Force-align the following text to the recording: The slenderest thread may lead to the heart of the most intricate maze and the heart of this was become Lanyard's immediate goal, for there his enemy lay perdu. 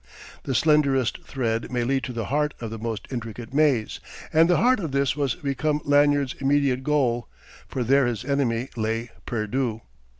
The 0.45 0.55
slenderest 0.55 1.21
thread 1.25 1.71
may 1.71 1.83
lead 1.83 2.03
to 2.05 2.11
the 2.11 2.25
heart 2.25 2.55
of 2.59 2.71
the 2.71 2.79
most 2.79 3.07
intricate 3.11 3.53
maze 3.53 3.99
and 4.33 4.49
the 4.49 4.57
heart 4.57 4.79
of 4.79 4.91
this 4.93 5.15
was 5.15 5.35
become 5.35 5.79
Lanyard's 5.85 6.33
immediate 6.39 6.81
goal, 6.81 7.27
for 7.67 7.83
there 7.83 8.07
his 8.07 8.25
enemy 8.25 8.69
lay 8.75 9.11
perdu. 9.27 9.81